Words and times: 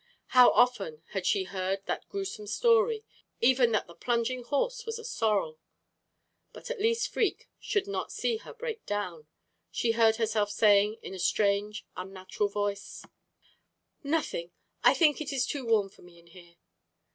How 0.29 0.49
often 0.53 1.03
had 1.09 1.27
she 1.27 1.43
heard 1.43 1.85
that 1.85 2.09
grewsome 2.09 2.47
story 2.47 3.03
even 3.39 3.71
that 3.73 3.85
the 3.85 3.93
plunging 3.93 4.41
horse 4.43 4.83
was 4.83 4.97
a 4.97 5.05
sorrel! 5.05 5.59
But 6.53 6.71
at 6.71 6.81
least 6.81 7.13
Freke 7.13 7.47
should 7.59 7.85
not 7.85 8.11
see 8.11 8.37
her 8.37 8.51
break 8.51 8.83
down. 8.87 9.27
She 9.69 9.91
heard 9.91 10.15
herself 10.15 10.49
saying, 10.49 10.97
in 11.03 11.13
a 11.13 11.19
strange, 11.19 11.85
unnatural 11.95 12.49
voice: 12.49 13.05
"Nothing. 14.03 14.49
I 14.83 14.95
think 14.95 15.21
it 15.21 15.31
is 15.31 15.45
too 15.45 15.67
warm 15.67 15.87
for 15.87 16.01
me 16.01 16.17
in 16.17 16.25
here." 16.25 16.55